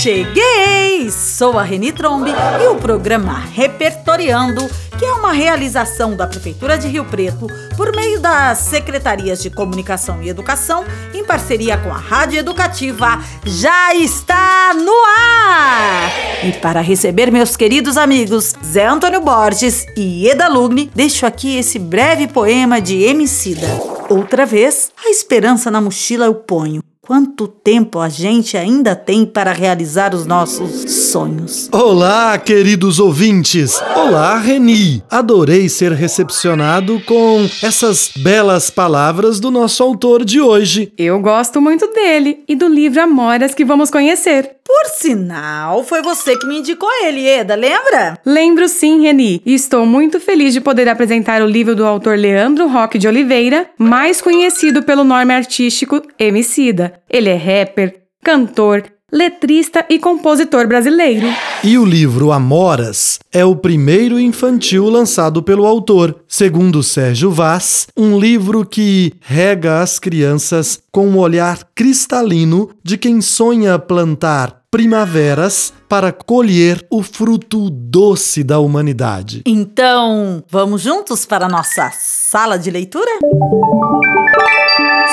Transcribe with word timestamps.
Cheguei! 0.00 1.10
Sou 1.10 1.58
a 1.58 1.64
Reni 1.64 1.90
Trombe 1.90 2.30
e 2.30 2.66
o 2.68 2.76
programa 2.76 3.36
Repertoriando, 3.52 4.70
que 4.96 5.04
é 5.04 5.12
uma 5.14 5.32
realização 5.32 6.14
da 6.14 6.24
Prefeitura 6.24 6.78
de 6.78 6.86
Rio 6.86 7.04
Preto 7.04 7.48
por 7.76 7.90
meio 7.96 8.20
das 8.20 8.58
Secretarias 8.58 9.42
de 9.42 9.50
Comunicação 9.50 10.22
e 10.22 10.28
Educação, 10.28 10.84
em 11.12 11.24
parceria 11.24 11.76
com 11.76 11.90
a 11.90 11.96
Rádio 11.96 12.38
Educativa, 12.38 13.20
já 13.44 13.92
está 13.92 14.72
no 14.72 14.94
ar! 15.18 16.44
E 16.44 16.52
para 16.52 16.80
receber 16.80 17.32
meus 17.32 17.56
queridos 17.56 17.96
amigos 17.96 18.54
Zé 18.64 18.86
Antônio 18.86 19.20
Borges 19.20 19.84
e 19.96 20.28
Eda 20.28 20.46
Lugni, 20.46 20.88
deixo 20.94 21.26
aqui 21.26 21.58
esse 21.58 21.76
breve 21.76 22.28
poema 22.28 22.80
de 22.80 23.02
Emicida. 23.02 23.66
Outra 24.08 24.46
vez, 24.46 24.92
a 25.04 25.10
esperança 25.10 25.72
na 25.72 25.80
mochila 25.80 26.26
eu 26.26 26.36
ponho 26.36 26.84
Quanto 27.08 27.48
tempo 27.48 28.00
a 28.00 28.10
gente 28.10 28.54
ainda 28.54 28.94
tem 28.94 29.24
para 29.24 29.50
realizar 29.50 30.14
os 30.14 30.26
nossos 30.26 30.90
sonhos? 31.10 31.66
Olá, 31.72 32.36
queridos 32.36 33.00
ouvintes! 33.00 33.80
Olá, 33.96 34.36
Reni! 34.36 35.02
Adorei 35.08 35.70
ser 35.70 35.92
recepcionado 35.92 37.00
com 37.06 37.48
essas 37.62 38.12
belas 38.14 38.68
palavras 38.68 39.40
do 39.40 39.50
nosso 39.50 39.82
autor 39.82 40.22
de 40.22 40.38
hoje. 40.38 40.92
Eu 40.98 41.18
gosto 41.18 41.62
muito 41.62 41.90
dele 41.94 42.44
e 42.46 42.54
do 42.54 42.68
livro 42.68 43.00
Amoras 43.00 43.54
que 43.54 43.64
vamos 43.64 43.90
conhecer. 43.90 44.57
Por 44.68 44.84
sinal, 44.90 45.82
foi 45.82 46.02
você 46.02 46.36
que 46.36 46.46
me 46.46 46.58
indicou 46.58 46.90
ele, 47.02 47.26
Eda, 47.26 47.54
lembra? 47.54 48.20
Lembro 48.22 48.68
sim, 48.68 49.00
Reni. 49.00 49.40
E 49.46 49.54
estou 49.54 49.86
muito 49.86 50.20
feliz 50.20 50.52
de 50.52 50.60
poder 50.60 50.90
apresentar 50.90 51.40
o 51.40 51.46
livro 51.46 51.74
do 51.74 51.86
autor 51.86 52.18
Leandro 52.18 52.68
Roque 52.68 52.98
de 52.98 53.08
Oliveira, 53.08 53.70
mais 53.78 54.20
conhecido 54.20 54.82
pelo 54.82 55.04
nome 55.04 55.32
artístico 55.32 56.02
Emicida. 56.18 57.00
Ele 57.08 57.30
é 57.30 57.34
rapper, 57.34 58.02
cantor, 58.22 58.84
letrista 59.10 59.86
e 59.88 59.98
compositor 59.98 60.68
brasileiro. 60.68 61.26
E 61.64 61.78
o 61.78 61.84
livro 61.86 62.30
Amoras 62.30 63.18
é 63.32 63.42
o 63.44 63.56
primeiro 63.56 64.20
infantil 64.20 64.90
lançado 64.90 65.42
pelo 65.42 65.64
autor, 65.64 66.14
segundo 66.28 66.82
Sérgio 66.82 67.30
Vaz, 67.30 67.86
um 67.96 68.18
livro 68.18 68.66
que 68.66 69.14
rega 69.22 69.80
as 69.80 69.98
crianças 69.98 70.78
com 70.92 71.08
um 71.08 71.16
olhar 71.16 71.58
cristalino 71.74 72.68
de 72.84 72.98
quem 72.98 73.22
sonha 73.22 73.78
plantar 73.78 74.57
primaveras 74.70 75.72
para 75.88 76.12
colher 76.12 76.84
o 76.90 77.02
fruto 77.02 77.70
doce 77.70 78.44
da 78.44 78.58
humanidade. 78.58 79.42
Então, 79.46 80.44
vamos 80.46 80.82
juntos 80.82 81.24
para 81.24 81.46
a 81.46 81.48
nossa 81.48 81.90
sala 81.94 82.58
de 82.58 82.70
leitura? 82.70 83.10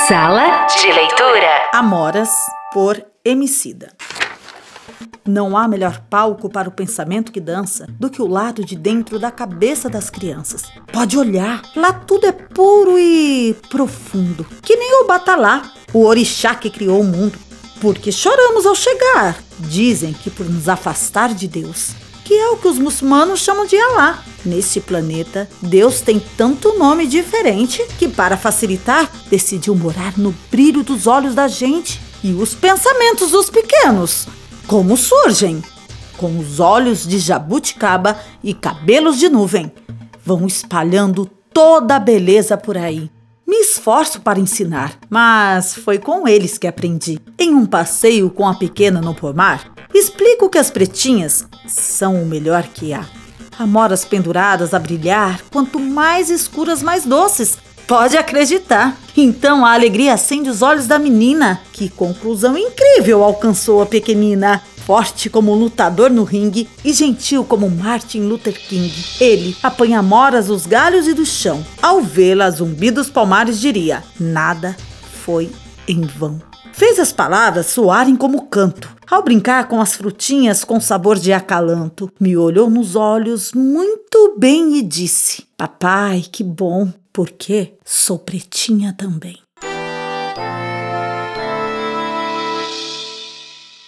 Sala 0.10 0.66
de 0.66 0.92
leitura. 0.92 1.70
Amoras 1.74 2.30
por 2.74 3.02
Emicida. 3.24 3.94
Não 5.26 5.58
há 5.58 5.68
melhor 5.68 6.02
palco 6.10 6.50
para 6.50 6.70
o 6.70 6.72
pensamento 6.72 7.32
que 7.32 7.40
dança 7.40 7.88
do 8.00 8.10
que 8.10 8.22
o 8.22 8.28
lado 8.28 8.64
de 8.64 8.76
dentro 8.76 9.18
da 9.18 9.32
cabeça 9.32 9.90
das 9.90 10.10
crianças. 10.10 10.64
Pode 10.92 11.18
olhar, 11.18 11.62
lá 11.76 11.94
tudo 11.94 12.28
é 12.28 12.32
puro 12.32 13.00
e 13.00 13.56
profundo, 13.70 14.46
que 14.62 14.76
nem 14.76 15.02
o 15.02 15.08
Batalá, 15.08 15.64
o 15.94 16.06
orixá 16.06 16.54
que 16.54 16.70
criou 16.70 17.00
o 17.00 17.04
mundo. 17.04 17.40
Porque 17.86 18.12
choramos 18.12 18.66
ao 18.66 18.74
chegar. 18.74 19.38
Dizem 19.60 20.12
que 20.12 20.32
por 20.32 20.50
nos 20.50 20.68
afastar 20.68 21.36
de 21.36 21.48
Deus, 21.48 21.92
que 22.24 22.34
é 22.34 22.48
o 22.50 22.58
que 22.58 22.68
os 22.68 22.80
muçulmanos 22.80 23.42
chamam 23.42 23.68
de 23.68 23.78
Alá. 23.78 24.24
Nesse 24.44 24.82
planeta, 24.82 25.48
Deus 25.62 26.02
tem 26.02 26.20
tanto 26.36 26.80
nome 26.80 27.06
diferente 27.06 27.86
que, 28.00 28.08
para 28.08 28.38
facilitar, 28.38 29.08
decidiu 29.30 29.76
morar 29.76 30.18
no 30.18 30.34
brilho 30.50 30.82
dos 30.82 31.06
olhos 31.06 31.36
da 31.36 31.48
gente 31.48 32.02
e 32.24 32.34
os 32.34 32.56
pensamentos 32.56 33.30
dos 33.30 33.52
pequenos. 33.52 34.28
Como 34.66 34.98
surgem? 34.98 35.64
Com 36.18 36.40
os 36.40 36.60
olhos 36.60 37.06
de 37.06 37.20
jabuticaba 37.20 38.20
e 38.44 38.56
cabelos 38.56 39.20
de 39.20 39.30
nuvem. 39.30 39.72
Vão 40.26 40.48
espalhando 40.48 41.30
toda 41.54 41.98
a 41.98 42.00
beleza 42.00 42.58
por 42.58 42.80
aí. 42.80 43.12
Me 43.56 43.62
esforço 43.62 44.20
para 44.20 44.38
ensinar, 44.38 45.00
mas 45.10 45.76
foi 45.76 45.98
com 45.98 46.28
eles 46.28 46.58
que 46.58 46.68
aprendi. 46.68 47.22
Em 47.40 47.56
um 47.56 47.66
passeio 47.66 48.30
com 48.30 48.46
a 48.46 48.54
pequena 48.54 49.00
no 49.00 49.16
pomar, 49.16 49.72
explico 49.94 50.50
que 50.50 50.58
as 50.58 50.70
pretinhas 50.70 51.48
são 51.66 52.22
o 52.22 52.26
melhor 52.26 52.64
que 52.64 52.94
há. 52.94 53.06
Amoras 53.58 54.04
penduradas 54.04 54.74
a 54.74 54.80
brilhar, 54.80 55.40
quanto 55.50 55.80
mais 55.80 56.30
escuras, 56.30 56.84
mais 56.84 57.06
doces. 57.06 57.58
Pode 57.88 58.18
acreditar. 58.18 58.98
Então 59.16 59.66
a 59.66 59.74
alegria 59.74 60.16
acende 60.16 60.50
os 60.50 60.62
olhos 60.62 60.86
da 60.86 61.00
menina. 61.00 61.62
Que 61.72 61.88
conclusão 61.88 62.58
incrível 62.58 63.24
alcançou 63.24 63.82
a 63.82 63.86
pequenina! 63.86 64.62
Forte 64.86 65.32
como 65.32 65.52
um 65.52 65.56
lutador 65.56 66.12
no 66.12 66.24
ringue 66.24 66.70
e 66.84 66.94
gentil 66.94 67.44
como 67.44 67.68
Martin 67.68 68.22
Luther 68.22 68.54
King. 68.54 68.94
Ele 69.20 69.58
apanha 69.64 70.04
moras 70.04 70.46
dos 70.46 70.68
galhos 70.68 71.08
e 71.08 71.14
do 71.14 71.26
chão. 71.26 71.66
Ao 71.82 72.02
vê-la, 72.02 72.52
zumbi 72.52 72.92
dos 72.92 73.10
palmares 73.10 73.60
diria: 73.60 74.04
Nada 74.20 74.78
foi 75.24 75.50
em 75.88 76.02
vão. 76.02 76.40
Fez 76.72 77.00
as 77.00 77.12
palavras 77.12 77.66
soarem 77.66 78.16
como 78.16 78.48
canto. 78.48 78.94
Ao 79.10 79.24
brincar 79.24 79.68
com 79.68 79.82
as 79.82 79.96
frutinhas 79.96 80.64
com 80.64 80.80
sabor 80.80 81.18
de 81.18 81.34
acalanto, 81.34 82.12
me 82.20 82.38
olhou 82.38 82.70
nos 82.70 82.96
olhos 82.96 83.54
muito 83.54 84.36
bem 84.38 84.78
e 84.78 84.84
disse: 84.84 85.48
Papai, 85.58 86.24
que 86.32 86.44
bom, 86.44 86.94
porque 87.12 87.74
sou 87.84 88.20
pretinha 88.20 88.94
também. 88.96 89.45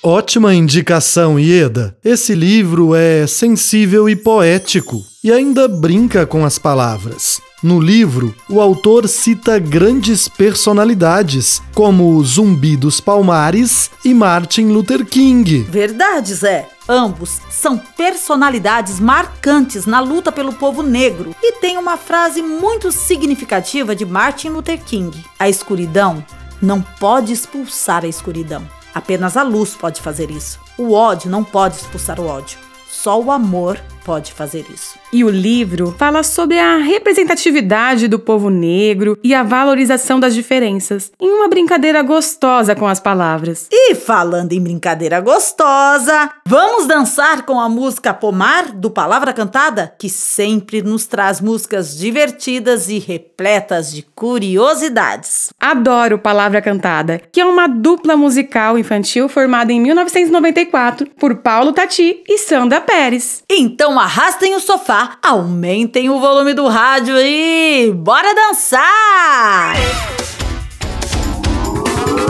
Ótima 0.09 0.55
indicação, 0.55 1.37
Ieda. 1.37 1.93
Esse 2.01 2.33
livro 2.33 2.95
é 2.95 3.27
sensível 3.27 4.07
e 4.07 4.15
poético 4.15 5.03
e 5.21 5.33
ainda 5.33 5.67
brinca 5.67 6.25
com 6.25 6.45
as 6.45 6.57
palavras. 6.57 7.41
No 7.61 7.77
livro, 7.77 8.33
o 8.49 8.61
autor 8.61 9.05
cita 9.09 9.59
grandes 9.59 10.29
personalidades, 10.29 11.61
como 11.75 12.23
Zumbi 12.23 12.77
dos 12.77 13.01
Palmares 13.01 13.91
e 14.05 14.13
Martin 14.13 14.67
Luther 14.67 15.05
King. 15.05 15.63
Verdade, 15.69 16.33
Zé. 16.35 16.69
Ambos 16.87 17.41
são 17.49 17.77
personalidades 17.77 19.01
marcantes 19.01 19.85
na 19.85 19.99
luta 19.99 20.31
pelo 20.31 20.53
povo 20.53 20.81
negro 20.81 21.35
e 21.43 21.59
tem 21.59 21.77
uma 21.77 21.97
frase 21.97 22.41
muito 22.41 22.93
significativa 22.93 23.93
de 23.93 24.05
Martin 24.05 24.51
Luther 24.51 24.81
King: 24.81 25.11
A 25.37 25.49
escuridão 25.49 26.23
não 26.61 26.81
pode 26.81 27.33
expulsar 27.33 28.05
a 28.05 28.07
escuridão. 28.07 28.76
Apenas 28.97 29.37
a 29.37 29.43
luz 29.43 29.75
pode 29.75 30.01
fazer 30.01 30.31
isso. 30.31 30.59
O 30.75 30.93
ódio 30.93 31.29
não 31.29 31.43
pode 31.43 31.75
expulsar 31.75 32.19
o 32.19 32.25
ódio. 32.25 32.57
Só 32.89 33.21
o 33.21 33.31
amor 33.31 33.79
pode 34.07 34.31
fazer 34.31 34.65
isso. 34.73 34.97
E 35.11 35.21
o 35.25 35.29
livro 35.29 35.93
fala 35.99 36.23
sobre 36.23 36.57
a 36.57 36.77
representatividade 36.77 38.07
do 38.07 38.17
povo 38.17 38.49
negro 38.49 39.19
e 39.21 39.35
a 39.35 39.43
valorização 39.43 40.17
das 40.17 40.33
diferenças, 40.33 41.11
em 41.19 41.29
uma 41.29 41.49
brincadeira 41.49 42.01
gostosa 42.01 42.73
com 42.73 42.87
as 42.87 43.01
palavras. 43.01 43.67
E 43.69 43.93
falando 43.95 44.53
em 44.53 44.61
brincadeira 44.61 45.19
gostosa, 45.19 46.29
vamos 46.45 46.87
dançar 46.87 47.45
com 47.45 47.59
a 47.59 47.67
música 47.67 48.13
Pomar 48.13 48.71
do 48.71 48.89
Palavra 48.89 49.33
Cantada, 49.33 49.93
que 49.99 50.09
sempre 50.09 50.81
nos 50.81 51.05
traz 51.05 51.41
músicas 51.41 51.97
divertidas 51.97 52.87
e 52.87 52.99
repletas 52.99 53.91
de 53.91 54.03
curiosidades. 54.15 55.49
Adoro 55.59 56.17
Palavra 56.17 56.61
Cantada, 56.61 57.21
que 57.29 57.41
é 57.41 57.45
uma 57.45 57.67
dupla 57.67 58.15
musical 58.15 58.77
infantil 58.77 59.27
formada 59.27 59.73
em 59.73 59.81
1994 59.81 61.09
por 61.19 61.35
Paulo 61.35 61.73
Tati 61.73 62.23
e 62.25 62.37
Sandra 62.37 62.79
Pérez. 62.79 63.43
Então 63.49 63.96
arrastem 63.99 64.55
o 64.55 64.59
sofá, 64.59 65.17
aumentem 65.23 66.09
o 66.09 66.19
volume 66.19 66.53
do 66.53 66.67
rádio 66.67 67.17
e 67.19 67.91
bora 67.95 68.33
dançar! 68.33 69.75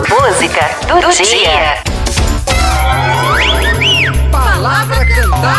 Música 0.08 0.70
do, 0.86 1.00
do 1.00 1.10
dia. 1.12 1.24
dia. 1.24 1.82
Palavra 4.30 5.04
cantada. 5.06 5.57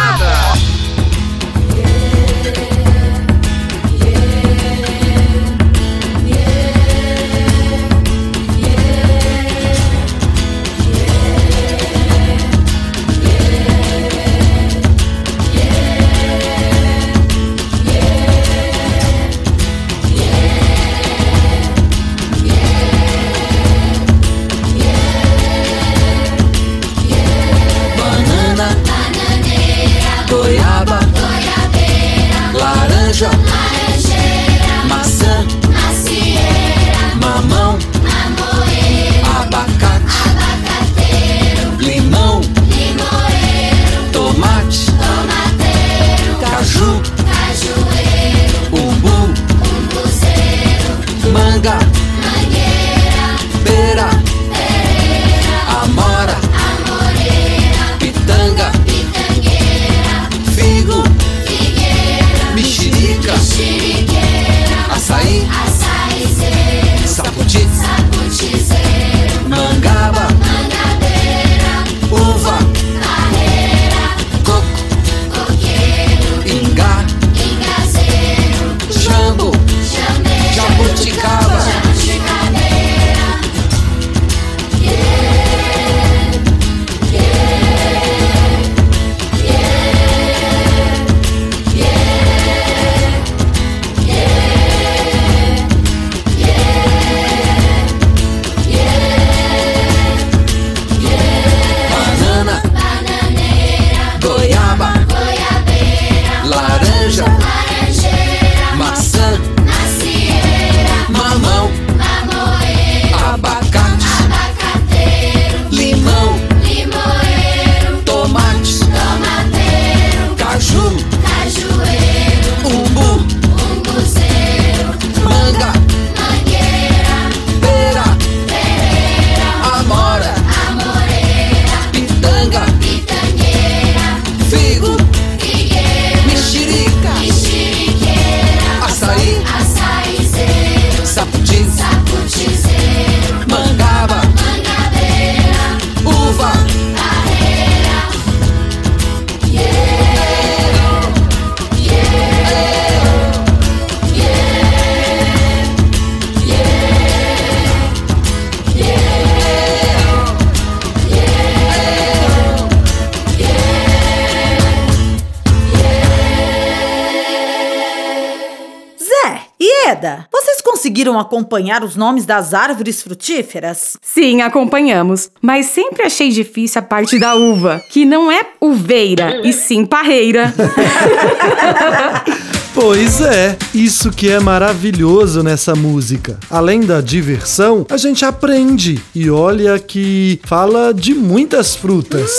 Vocês 170.31 170.61
conseguiram 170.61 171.19
acompanhar 171.19 171.83
os 171.83 171.95
nomes 171.95 172.25
das 172.25 172.53
árvores 172.53 173.01
frutíferas? 173.01 173.97
Sim, 174.01 174.41
acompanhamos. 174.41 175.29
Mas 175.41 175.67
sempre 175.67 176.03
achei 176.03 176.29
difícil 176.29 176.79
a 176.79 176.83
parte 176.83 177.19
da 177.19 177.35
uva, 177.35 177.81
que 177.89 178.05
não 178.05 178.31
é 178.31 178.41
uveira, 178.61 179.41
e 179.43 179.53
sim 179.53 179.85
parreira. 179.85 180.53
Pois 182.73 183.19
é, 183.19 183.57
isso 183.73 184.11
que 184.11 184.29
é 184.29 184.39
maravilhoso 184.39 185.43
nessa 185.43 185.75
música. 185.75 186.37
Além 186.49 186.81
da 186.81 187.01
diversão, 187.01 187.85
a 187.89 187.97
gente 187.97 188.23
aprende. 188.23 189.03
E 189.13 189.29
olha 189.29 189.77
que 189.79 190.39
fala 190.45 190.93
de 190.93 191.13
muitas 191.13 191.75
frutas. 191.75 192.31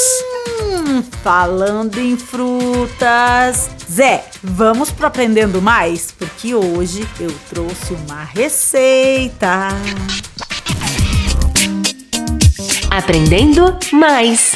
Hum, 0.63 1.03
falando 1.23 1.99
em 1.99 2.17
frutas. 2.17 3.71
Zé, 3.93 4.23
vamos 4.41 4.93
pro 4.93 5.09
Aprendendo 5.09 5.61
Mais? 5.61 6.15
Porque 6.17 6.55
hoje 6.55 7.05
eu 7.19 7.35
trouxe 7.49 7.93
uma 7.93 8.23
receita. 8.23 9.69
Aprendendo 12.89 13.77
mais. 13.93 14.53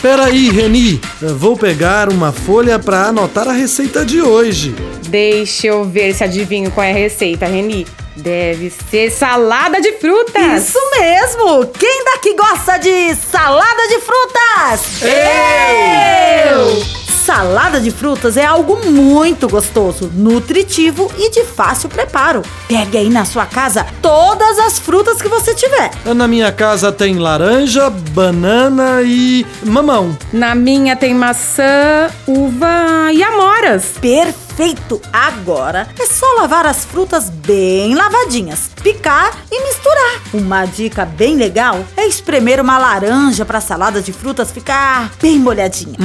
Peraí, 0.00 0.48
Reni, 0.48 0.98
eu 1.20 1.36
vou 1.36 1.58
pegar 1.58 2.08
uma 2.08 2.32
folha 2.32 2.78
para 2.78 3.08
anotar 3.08 3.46
a 3.46 3.52
receita 3.52 4.02
de 4.02 4.22
hoje. 4.22 4.74
Deixa 5.08 5.66
eu 5.66 5.84
ver 5.84 6.14
se 6.14 6.24
adivinho 6.24 6.70
qual 6.70 6.86
é 6.86 6.92
a 6.92 6.94
receita, 6.94 7.44
Reni. 7.44 7.86
Deve 8.16 8.72
ser 8.90 9.10
salada 9.10 9.78
de 9.78 9.92
frutas. 9.98 10.68
Isso 10.68 10.78
mesmo! 10.98 11.66
Quem 11.78 12.04
daqui 12.04 12.34
gosta 12.34 12.78
de 12.78 13.14
salada 13.14 13.88
de 13.88 13.98
frutas? 14.00 15.02
Eu! 15.02 16.99
Salada 17.30 17.80
de 17.80 17.92
frutas 17.92 18.36
é 18.36 18.44
algo 18.44 18.84
muito 18.90 19.48
gostoso, 19.48 20.10
nutritivo 20.12 21.08
e 21.16 21.30
de 21.30 21.44
fácil 21.44 21.88
preparo. 21.88 22.42
Pegue 22.66 22.98
aí 22.98 23.08
na 23.08 23.24
sua 23.24 23.46
casa 23.46 23.86
todas 24.02 24.58
as 24.58 24.80
frutas 24.80 25.22
que 25.22 25.28
você 25.28 25.54
tiver. 25.54 25.92
Na 26.12 26.26
minha 26.26 26.50
casa 26.50 26.90
tem 26.90 27.18
laranja, 27.18 27.88
banana 27.88 29.00
e 29.04 29.46
mamão. 29.62 30.18
Na 30.32 30.56
minha 30.56 30.96
tem 30.96 31.14
maçã, 31.14 32.10
uva 32.26 33.12
e 33.12 33.22
amoras. 33.22 33.92
Perfeito! 34.00 35.00
Agora 35.12 35.86
é 36.00 36.06
só 36.06 36.26
lavar 36.36 36.66
as 36.66 36.84
frutas 36.84 37.30
bem 37.30 37.94
lavadinhas, 37.94 38.70
picar 38.82 39.38
e 39.52 39.62
misturar. 39.62 40.20
Uma 40.34 40.66
dica 40.66 41.06
bem 41.06 41.36
legal 41.36 41.84
é 41.96 42.08
espremer 42.08 42.60
uma 42.60 42.76
laranja 42.76 43.44
para 43.44 43.58
a 43.58 43.60
salada 43.60 44.02
de 44.02 44.12
frutas 44.12 44.50
ficar 44.50 45.12
bem 45.22 45.38
molhadinha. 45.38 45.96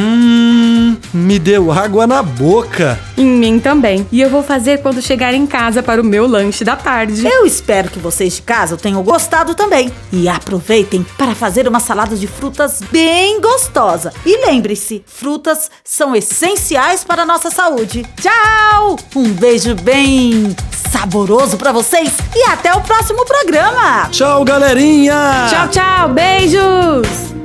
Hum, 0.96 1.20
me 1.26 1.40
deu 1.40 1.72
água 1.72 2.08
na 2.08 2.22
boca. 2.22 3.00
Em 3.18 3.26
mim 3.26 3.60
também. 3.60 4.06
E 4.12 4.22
eu 4.22 4.30
vou 4.30 4.44
fazer 4.44 4.82
quando 4.82 5.02
chegar 5.02 5.34
em 5.34 5.46
casa 5.46 5.82
para 5.84 6.02
o 6.02 6.06
meu 6.06 6.28
lanche 6.28 6.64
da 6.64 6.76
tarde. 6.76 7.26
Eu 7.26 7.46
espero 7.46 7.90
que 7.90 8.00
vocês 8.00 8.36
de 8.36 8.42
casa 8.42 8.78
tenham 8.78 9.04
gostado 9.04 9.56
também. 9.56 9.92
E 10.12 10.28
aproveitem 10.28 11.06
para 11.18 11.36
fazer 11.36 11.68
uma 11.68 11.80
salada 11.80 12.16
de 12.16 12.28
frutas 12.28 12.82
bem 12.92 13.40
gostosa. 13.42 14.14
E 14.26 14.46
lembre-se, 14.46 15.04
frutas 15.06 15.70
são 15.84 16.16
essenciais 16.16 17.04
para 17.04 17.24
a 17.24 17.26
nossa 17.26 17.50
saúde. 17.50 18.06
Tchau! 18.20 18.98
Um 19.16 19.30
beijo 19.30 19.76
bem 19.76 20.56
saboroso 20.92 21.58
para 21.58 21.72
vocês 21.72 22.14
e 22.36 22.44
até 22.50 22.74
o 22.74 22.82
próximo 22.82 23.26
programa. 23.26 24.10
Tchau, 24.12 24.44
galerinha! 24.44 25.48
Tchau, 25.50 25.68
tchau. 25.70 26.10
Beijos. 26.10 27.45